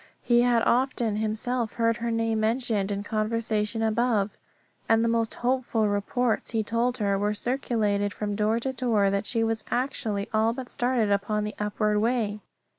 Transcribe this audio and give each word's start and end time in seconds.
He 0.23 0.41
had 0.41 0.63
often 0.63 1.17
himself 1.17 1.73
heard 1.73 1.97
her 1.97 2.09
name 2.09 2.39
mentioned 2.39 2.89
in 2.91 3.03
conversation 3.03 3.83
above; 3.83 4.35
and 4.89 5.03
the 5.03 5.07
most 5.07 5.35
hopeful 5.35 5.87
reports, 5.87 6.49
he 6.49 6.63
told 6.63 6.97
her, 6.97 7.19
were 7.19 7.35
circulated 7.35 8.11
from 8.11 8.35
door 8.35 8.57
to 8.61 8.73
door 8.73 9.11
that 9.11 9.27
she 9.27 9.43
was 9.43 9.63
actually 9.69 10.27
all 10.33 10.53
but 10.53 10.71
started 10.71 11.15
on 11.29 11.43
the 11.43 11.53
upward 11.59 11.99
way. 11.99 12.39